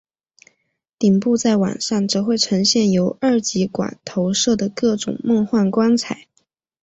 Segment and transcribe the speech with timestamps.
[0.97, 6.27] 顶部在晚上则会呈现由二极管投射的各种梦幻光彩。